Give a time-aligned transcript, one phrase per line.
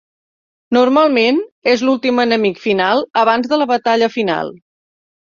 [0.75, 1.41] Normalment
[1.73, 4.51] és l'últim enemic final abans de la batalla final.